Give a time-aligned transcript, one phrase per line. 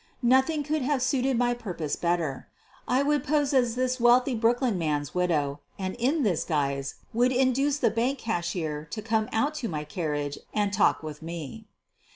[0.23, 2.47] Nothing could have suited my purpose better.
[2.87, 7.77] I would pose as this wealthy Brooklyn man's widow, and in this guise would induce
[7.77, 11.67] the bank cashier to come out to my carriage and talk with me.